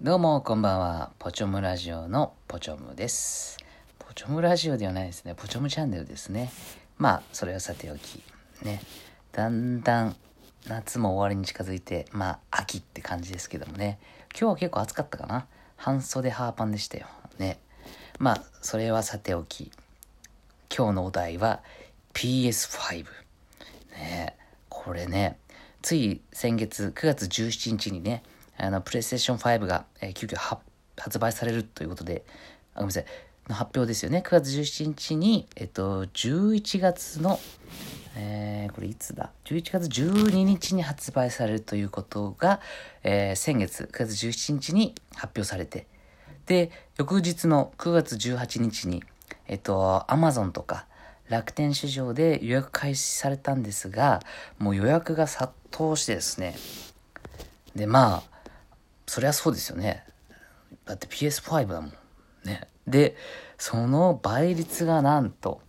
[0.00, 1.10] どうもこんばんは。
[1.18, 3.58] ポチョムラジオのポチョムです。
[3.98, 5.34] ポチョムラジオではないですね。
[5.34, 6.52] ポチョムチャンネルですね。
[6.98, 8.22] まあそれはさておき
[8.62, 8.80] ね。
[9.32, 10.16] だんだん
[10.68, 13.98] 夏も終わりに近づいてまあ秋って感じですけどもね。
[14.38, 15.48] 今日は結構暑かったかな。
[15.74, 17.08] 半袖ハーパンでしたよ。
[17.40, 17.58] ね。
[18.20, 19.72] まあそれはさておき
[20.72, 21.60] 今日のお題は
[22.14, 23.04] PS5
[23.96, 24.36] ね。
[24.68, 25.40] これね
[25.82, 28.22] つい先月9月17日にね
[28.58, 30.36] あのプレイステーション5が、えー、急遽
[30.96, 32.24] 発売されるということで
[32.74, 33.04] あごめんなさい。
[33.48, 34.22] の発表ですよね。
[34.26, 37.40] 9月17日にえっと11月の
[38.20, 42.60] えー、これいつだ ?11 月12日に発売されるということが、
[43.04, 45.86] えー、先月9月17日に発表されて、
[46.46, 49.04] で、翌日の9月18日に、
[49.46, 50.86] えっと、Amazon とか
[51.28, 54.20] 楽天市場で予約開始されたんですが、
[54.58, 56.56] もう予約が殺到してですね、
[57.76, 58.37] で、まあ、
[59.08, 60.04] そりゃそうですよね。
[60.84, 61.92] だって PS5 だもん。
[62.44, 62.68] ね。
[62.86, 63.16] で、
[63.56, 65.60] その倍率がなんと、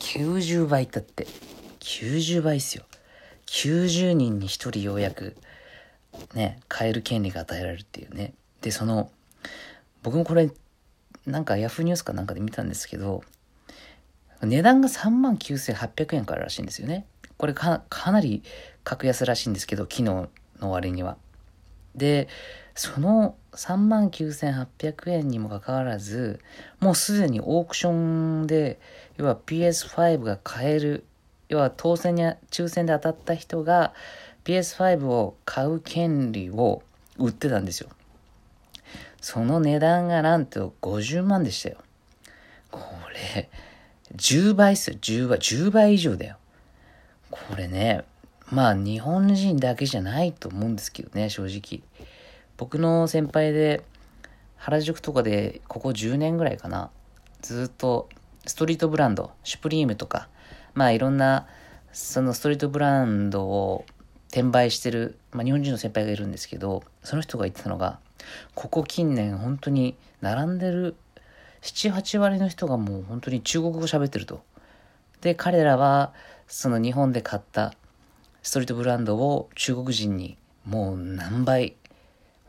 [0.00, 1.26] 90倍だって。
[1.80, 2.84] 90倍っすよ。
[3.46, 5.36] 90人に1人ようやく、
[6.34, 8.32] ね、買える権利が与えられるっていうね。
[8.62, 9.10] で、その、
[10.02, 10.50] 僕もこれ、
[11.26, 13.22] なんか Yahoo ニュースかなんかで見たんですけど、
[14.42, 17.06] 値段が3万9800円かららしいんですよね。
[17.36, 18.42] これかなり
[18.84, 21.18] 格安らしいんですけど、昨日の割には。
[21.94, 22.28] で、
[22.74, 26.40] その3万9800円にもかかわらず、
[26.80, 28.80] もうすでにオークションで、
[29.16, 31.04] 要は PS5 が買える、
[31.48, 33.92] 要は当選や抽選で当たった人が
[34.44, 36.82] PS5 を買う権利を
[37.16, 37.90] 売ってたんですよ。
[39.20, 41.76] その値段がなんと50万でしたよ。
[42.70, 42.80] こ
[43.34, 43.48] れ、
[44.16, 46.36] 10倍っすよ、10倍、10倍以上だよ。
[47.30, 48.04] これね、
[48.50, 51.82] まあ日本人だけじゃないと思うんですけどね、正直。
[52.56, 53.84] 僕の先輩で
[54.56, 56.90] 原宿とかでここ10年ぐらいかな、
[57.40, 58.08] ずっと
[58.46, 60.28] ストリートブランド、シュプリームとか、
[60.74, 61.46] まあいろんな
[61.92, 63.84] そのストリートブランドを
[64.28, 67.98] 転売してる、まあ日本人の先輩がいるんですけど、その人が言ってたのが、
[68.54, 70.96] ここ近年本当に並んでる
[71.62, 74.42] 7、8割の人がもう本当に中国語喋ってると。
[75.20, 76.12] で、彼らは
[76.46, 77.74] その日本で買った
[78.44, 81.76] ストリートブランドを中国人にもう何倍、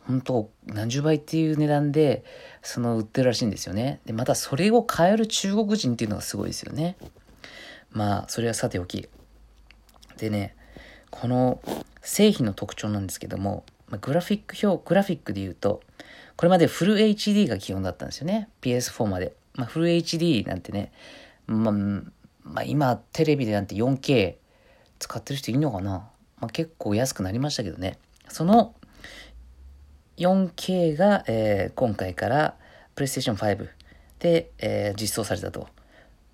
[0.05, 2.25] 本当何十倍っていう値段で
[2.61, 4.01] その売ってるらしいんですよね。
[4.05, 6.97] で、またそれを買える中国人っていうのがすごいですよね。
[7.91, 9.07] まあ、それはさておき。
[10.17, 10.53] でね、
[11.11, 11.61] この
[12.01, 13.63] 製品の特徴なんですけども、
[14.01, 15.81] グラフィック表、グラフィックで言うと、
[16.35, 18.49] これまでフル HD が基本だったんですよね。
[18.61, 19.33] PS4 まで。
[19.53, 20.91] まあ、フル HD なんてね、
[21.47, 21.73] まあ、
[22.43, 24.35] まあ、今テレビでなんて 4K
[24.99, 27.97] 使ってる人いるのかな、まあ、結構安くなりましたけどね。
[28.29, 28.73] その
[30.17, 32.55] 4K が、えー、今回から
[32.95, 33.67] プレイステーション5
[34.19, 35.67] で、えー、実装されたと。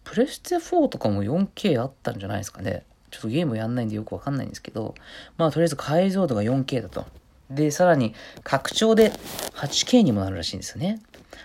[0.04, 2.86] プレステ4とかも 4K あったんじゃないですかね。
[3.12, 4.96] ちょっとゲームやんないんでよくわかんないんですけど、
[5.38, 7.06] まあとりあえず解像度が 4K だと。
[7.50, 8.14] で、さらに
[8.44, 9.12] 拡張で
[9.56, 11.02] 8K にもなるらしいんですよね。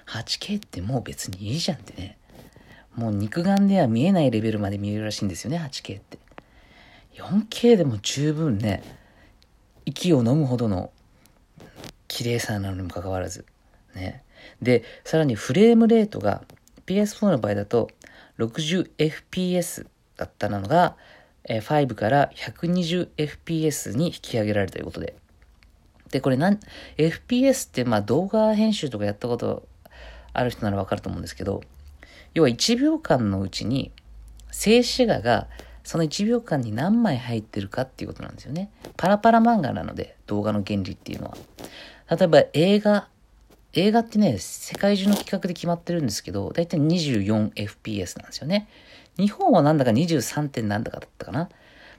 [0.06, 2.18] 8K ってもう別にいいじゃんってね。
[2.94, 6.15] もう肉眼では見えないレベルまで見えるらしいんですよね、8K って。
[7.16, 8.82] 4K でも十分ね、
[9.84, 10.90] 息を飲むほどの
[12.08, 13.46] 綺麗さなのにもかかわらず。
[13.94, 14.22] ね。
[14.60, 16.44] で、さらにフレームレートが
[16.86, 17.90] PS4 の場合だと
[18.38, 20.96] 60fps だったのが、
[21.48, 25.16] 5から 120fps に引き上げられるということで。
[26.10, 26.60] で、これなん、
[26.96, 29.66] FPS ってまあ動画編集とかやったこと
[30.32, 31.62] ある人ならわかると思うんですけど、
[32.34, 33.92] 要は1秒間のうちに
[34.50, 35.48] 静止画が
[35.86, 38.70] その1秒間に何枚入ってるかっていうことなんですよね。
[38.96, 41.36] パラパラ漫画なので、動画の原理っていうのは。
[42.10, 43.08] 例えば映画、
[43.72, 48.66] 映画ってね、世界中の企画で決まってるんですけど、だいたい 24fps なんですよね。
[49.16, 50.48] 日本はなんだか 23.
[50.48, 51.48] 点なんだかだったかな。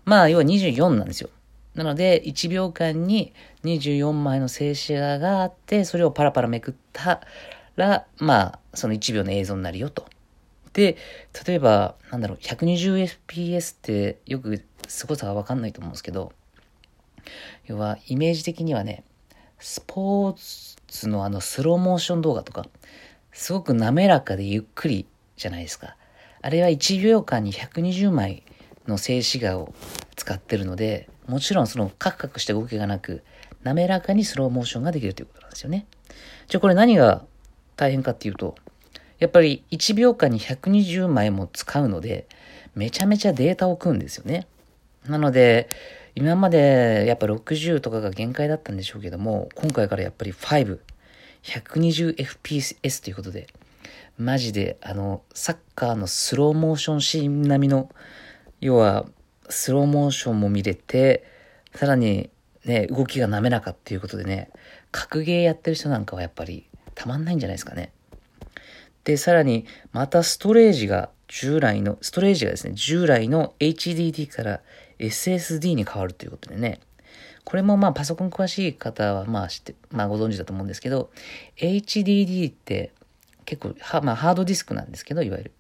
[0.04, 1.30] まあ、要は24なんですよ。
[1.74, 3.32] なので、1秒間に
[3.64, 7.22] 24枚の静止画があって、それをパラパラめくった
[7.78, 10.06] ら、まあ、その1秒の映像になるよと。
[10.78, 10.96] で、
[11.48, 16.34] 例えば、なんだろう、120fps ってよく凄さがわかんないと思うんですけど、
[17.66, 19.04] 要は、イメージ的にはね、
[19.58, 22.68] スポーツのあのスローモーション動画とか、
[23.32, 25.98] すごく滑らかでゆっくりじゃないですか。
[26.44, 28.44] あれは1秒間に120枚
[28.88, 29.74] の静止画を
[30.16, 33.24] 使ってるので、もちろんそのカクカクした動きがなく、
[33.64, 35.88] 滑らかにスローモーションができるということなんですよね。
[36.48, 37.26] じゃあこれ何が
[37.76, 38.54] 大変かっていうと、
[39.20, 42.28] やっぱり1秒間に120枚も使うので、
[42.76, 44.48] めちゃめちゃデータを組むんですよね。
[45.08, 45.70] なので、
[46.16, 50.80] 今までやっぱ60とかが限界だったんでしょうけども、今回からやっぱり5、
[51.44, 53.48] 120fps ということで、
[54.18, 57.90] マジで、あの、サッカーのスローモーションシーン並みの、
[58.62, 59.06] 要は、
[59.50, 61.24] スローモーションも見れて、
[61.76, 62.32] さらに、
[62.66, 64.50] ね、動きが滑らかっていうことでね、
[64.92, 67.92] 格ゲーやってる人なんかはやっぱりたまんないんじゃないですかね。
[69.08, 74.60] で、さらに、またストレージが従来の、ストレージがですね、従来の HDD から
[75.00, 76.82] SSD に変わるということでね、
[77.46, 81.10] これもまあパソコン詳しい方はまあ知って、まあご存知だと思うんですけど、
[81.56, 82.92] HDD って
[83.46, 85.52] 結構は、まあハードディスクなんですけど、いわゆる。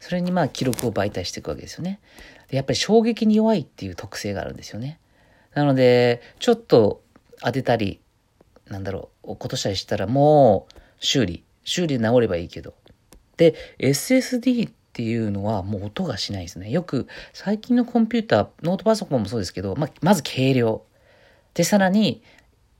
[0.00, 2.00] それにまあ記録を媒体していくわけですよね。
[2.48, 4.98] でやっぱり衝撃に弱いっていう特性があるんですよね。
[5.52, 7.02] なので、ちょっと
[7.42, 8.00] 当てたり、
[8.64, 12.72] なんだろう、落っことしたりしたらもう修理、修理で治ればいいけど。
[13.36, 16.70] で、SSD っていうのはもう音がしないですね。
[16.70, 20.82] よく最近のコンピューター、ノートパソコンもそうですけど、ま、まず軽量。
[21.54, 22.22] で、さらに、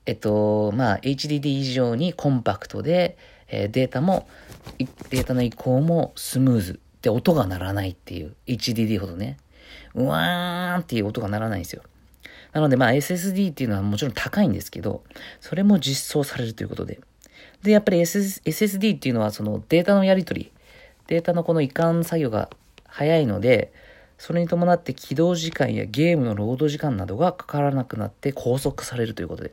[0.06, 3.16] えっと、まあ、HDD 以上にコンパクトで、
[3.48, 4.28] えー、データも、
[5.10, 6.80] データの移行もスムーズ。
[7.02, 8.34] で、音が鳴らないっていう。
[8.46, 9.38] HDD ほどね。
[9.94, 11.82] うわーんっていう音が鳴らないんですよ。
[12.52, 15.02] なので、まあ、SSD っていうのはもちろん高いんですけど、
[15.40, 17.00] それも実装されるということで。
[17.62, 20.52] で、やっぱり SS SSD っていうのは、そのデータのやり取り、
[21.06, 22.50] データのこの移管作業が
[22.86, 23.72] 早いので、
[24.18, 29.50] それに伴って起動時間やゲームのロード時間などがかからなくなって拘束されるということで。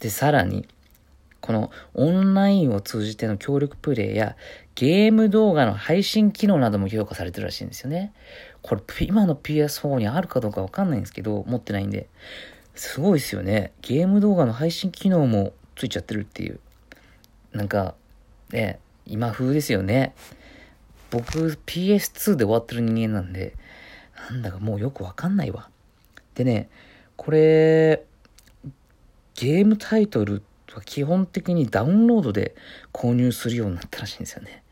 [0.00, 0.68] で、さらに、
[1.40, 4.36] このオンラインを通じての協力プレイや
[4.76, 8.12] ゲーム動画の配信機能なども評価されてるらしいんですよね。
[8.62, 12.08] これ今の PS4 にあるかどうかわかんないんですけど、持ってないんで。
[12.74, 13.72] すごいですよね。
[13.82, 16.60] ゲーム動画の配信機能もついちゃってるっていう。
[17.52, 17.96] なんか、
[18.52, 20.14] ね、今風ですよね。
[21.10, 23.56] 僕 PS2 で終わってる人間なんで、
[24.30, 25.68] なんだかもうよくわかんないわ。
[26.36, 26.68] でね、
[27.16, 28.04] これ、
[29.34, 32.54] ゲームタイトルは基本的にダウンロードで
[32.92, 34.62] 購入するようになったらしいんですよね。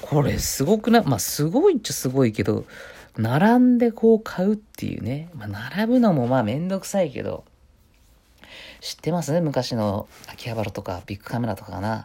[0.00, 2.64] これすごくな、まあすごいっちゃすごいけど、
[3.16, 5.28] 並んでこう買うっていうね。
[5.36, 7.44] まあ並ぶのもまあめんどくさいけど、
[8.82, 9.32] 知ってます？
[9.32, 12.04] ね昔の秋葉原とかビックカメラとかかな？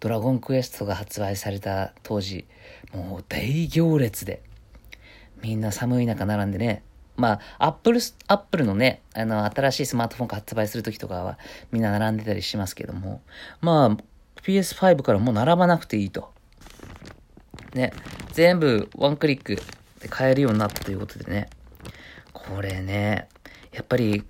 [0.00, 2.46] ドラゴンクエストが発売された当時、
[2.94, 4.42] もう大行列で、
[5.42, 6.82] みんな寒い中並んでね、
[7.16, 11.38] まあ、アップル、アップルのね、あの、新しいスマートフォンが発売するときとかは、
[11.70, 13.22] みんな並んでたりしますけども、
[13.62, 13.96] まあ、
[14.42, 16.30] PS5 からもう並ばなくていいと。
[17.74, 17.92] ね、
[18.32, 19.56] 全部ワンクリック
[20.00, 21.48] で買えるようになったということでね、
[22.34, 23.28] これね、
[23.72, 24.24] やっぱり、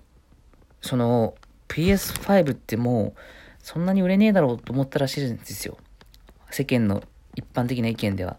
[0.81, 1.35] その、
[1.69, 3.21] PS5 ってもう、
[3.63, 5.77] そんなに売れねえだろうと思ったらしいんですよ。
[6.51, 7.03] 世間の
[7.35, 8.37] 一般的な意見では。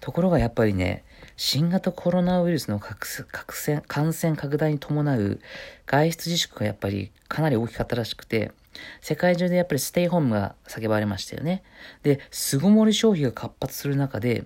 [0.00, 1.04] ところがやっぱりね、
[1.36, 5.40] 新型コロナウイルスの感染拡大に伴う
[5.86, 8.52] 外出自粛がやっぱりかなり大きかったらしくて、
[9.00, 11.62] 世界中でやっぱりステイホームが叫ばれましたよね。
[12.02, 14.44] で、巣ごもり消費が活発する中で、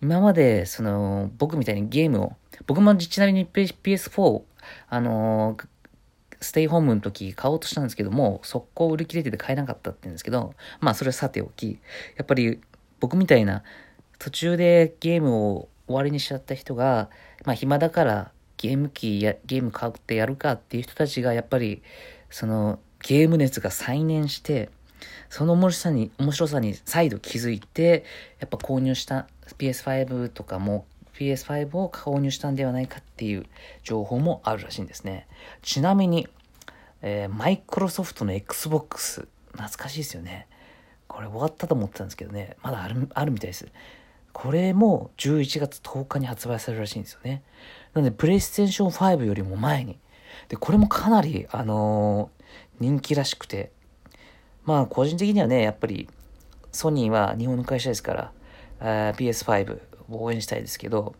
[0.00, 2.32] 今まで、その、僕みたいにゲームを、
[2.66, 4.42] 僕もちなみに PS4、
[4.88, 5.66] あのー、
[6.44, 11.78] ステイホームの時買おうとしたんですけども、速攻売り切れてて買えなかったって言うんですけど、まあそれはさておき、
[12.16, 12.60] やっぱり
[13.00, 13.62] 僕みたいな
[14.18, 17.10] 途中でゲームを終わりにしちゃった人が、
[17.44, 21.82] まあ暇だからゲーム機やゲーム買ってやるかっていう人たちがやっぱり
[22.30, 24.70] そのゲーム熱が再燃して、
[25.28, 28.04] その面白さに、面白さに再度気づいて、
[28.38, 29.26] やっぱ購入した
[29.58, 30.86] PS5 とかも
[31.18, 33.46] PS5 を購入したんではないかっていう
[33.82, 35.26] 情報もあるらしいんですね。
[35.62, 36.28] ちなみに、
[37.02, 40.48] え、マイクロソフトの Xbox、懐かしいですよね。
[41.06, 43.68] これ終わったと思ってたんですけどね、まだある、あるみたいです。
[44.32, 47.44] これも11月10日に発売されるらしいんですよね。
[47.92, 49.98] なので、プレイステーション5よりも前に。
[50.48, 52.44] で、これもかなり、あのー、
[52.80, 53.70] 人気らしくて。
[54.64, 56.08] まあ、個人的にはね、やっぱり、
[56.72, 58.32] ソニーは日本の会社ですか
[58.80, 59.80] ら、PS5
[60.10, 61.14] 応援したいですけど、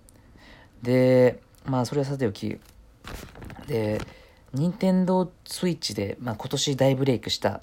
[0.82, 2.58] で、まあそれはさておき、
[3.66, 4.00] で、
[4.52, 7.60] 任天堂スイッチで、まあ、今年大ブレイクした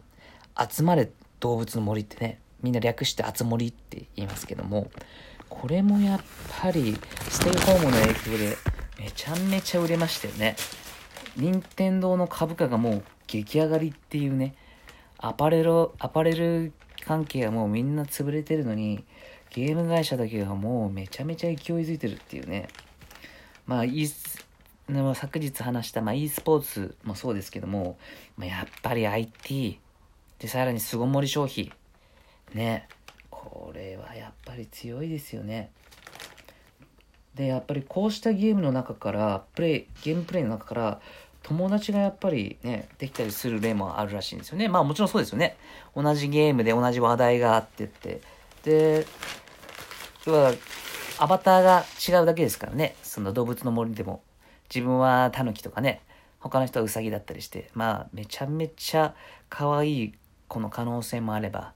[0.70, 1.10] 集まれ
[1.40, 4.92] 動物の森ってね、みんな略して集森って言いますけども、
[5.50, 6.20] これもやっ
[6.62, 6.98] ぱり
[7.30, 8.58] ステイホームの影響で
[9.00, 10.56] めちゃめちゃ売れましたよね。
[11.38, 14.56] 任天堂の株価がもう激上がりっていうね、
[15.18, 16.74] アパレル、アパレル
[17.06, 19.06] 関係はもうみんな潰れてるのに、
[19.51, 22.70] ゲーム会社だけがもうめちゃめちゃ勢いづいてるっていうね。
[23.67, 27.98] まあ、い昨日話した、まあ、e スポーツもそうですけども、
[28.38, 29.79] まあ、やっぱり IT、
[30.39, 31.72] で、さらに巣ごもり消費。
[32.53, 32.88] ね。
[33.29, 35.72] これはやっぱり強いですよね。
[37.36, 41.01] で、やっぱりこうしたゲームの中から、プレイ、ゲームプレイの中から、
[41.43, 44.67] 友達がやっぱりね、できたりする例もあるらしいんですよね。
[44.67, 45.58] まあもちろんそうですよね。
[45.96, 48.22] 同じゲームで同じ話題があってって。
[48.63, 49.06] で、
[50.25, 50.53] 要は、
[51.18, 52.96] アバターが違うだけですからね。
[53.03, 54.24] その動物の森でも。
[54.74, 56.01] 自分はタヌキとかね、
[56.39, 59.13] 他の人はウサギだったりして、まあめちゃめちゃ
[59.50, 60.13] 可愛い
[60.48, 61.74] 子の可能性もあれば、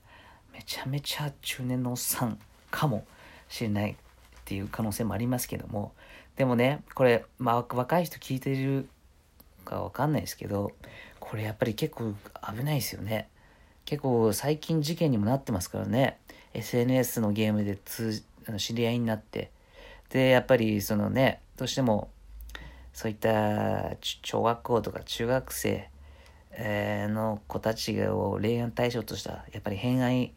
[0.53, 2.39] めちゃめちゃ中年のおっさん
[2.71, 3.05] かも
[3.49, 3.95] しれないっ
[4.45, 5.91] ていう可能性もありますけども、
[6.37, 8.87] でもね、これ、まあ若い人聞いてる
[9.65, 10.71] かわかんないですけど、
[11.19, 12.13] これやっぱり結構
[12.55, 13.29] 危ないですよね。
[13.83, 16.17] 結構最近事件にもなってますからね。
[16.55, 18.23] SNS のゲームで通
[18.57, 19.51] 知り合いになって。
[20.09, 22.09] で、やっぱりそのね、どうしても
[22.93, 25.89] そういった小学校とか中学生、
[26.57, 30.33] の子たちを恋愛対象としたやっぱり偏愛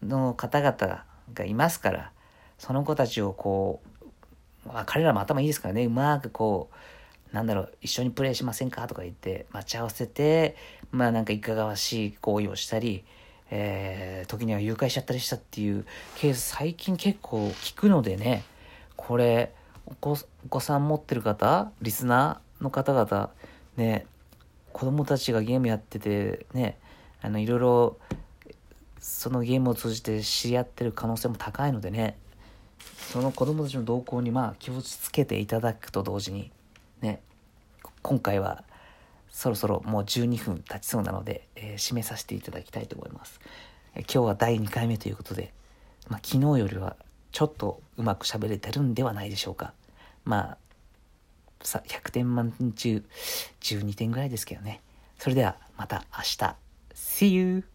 [0.00, 2.12] の方々がいますから
[2.56, 3.80] その子たちをこ
[4.64, 8.86] う、まあ、彼らも頭いいですからねうまくこうなんだろう、一緒にプレイしませんか？
[8.86, 10.54] とか言って待ち合わせて、
[10.92, 13.02] まあなんかいかがわしい行為をしたり、
[13.56, 18.42] えー、時には誘拐しちゃったりしたっていうケース最近結構聞くのでね、
[18.96, 19.54] これ、
[19.86, 23.30] お子お子さん持ってる方、リスナーの方々、
[23.76, 24.06] ね、
[24.72, 26.78] 子供たちがゲームやってて、ね、
[27.22, 27.96] あの、いろいろ、
[28.98, 32.18] そのゲームを通じて知り合ってる可能性も高いのでね、
[33.12, 36.50] その子供たちの動向にまあ気をつけていただくと同時に、
[37.02, 37.20] ね、
[38.02, 38.64] 今回は
[39.34, 43.40] そろそろもう12分経ちそうなので、えー、締めさせていただきたいと思います。
[43.96, 45.52] えー、今日は第2回目ということで、
[46.08, 46.96] まあ、昨日よりは
[47.32, 49.74] ちょっとうまく喋れてるんではないでしょうか。
[50.24, 50.58] まあ、
[51.62, 53.04] さ100点満点中
[53.60, 54.80] 12点ぐらいですけどね。
[55.18, 56.56] それではまた明日。
[56.94, 57.73] See you!